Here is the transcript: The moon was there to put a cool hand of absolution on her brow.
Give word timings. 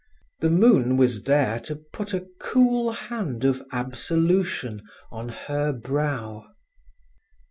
The 0.39 0.49
moon 0.49 0.97
was 0.97 1.21
there 1.25 1.59
to 1.59 1.75
put 1.75 2.11
a 2.15 2.25
cool 2.39 2.91
hand 2.91 3.45
of 3.45 3.61
absolution 3.71 4.81
on 5.11 5.29
her 5.29 5.71
brow. 5.73 6.55